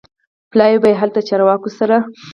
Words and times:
پلاوی 0.51 0.79
به 0.83 0.87
یې 0.91 0.99
هلته 1.01 1.19
چارواکو 1.27 1.69
سره 1.77 1.97